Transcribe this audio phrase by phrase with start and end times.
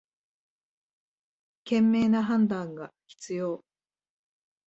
[1.63, 3.63] 賢明な判断が必要